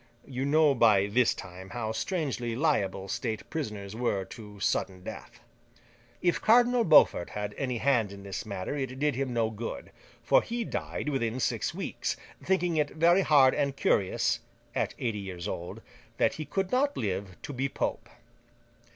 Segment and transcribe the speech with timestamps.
[0.25, 5.41] You know by this time how strangely liable state prisoners were to sudden death.
[6.23, 9.91] If Cardinal Beaufort had any hand in this matter, it did him no good,
[10.23, 16.33] for he died within six weeks; thinking it very hard and curious—at eighty years old!—that
[16.33, 18.09] he could not live to be Pope.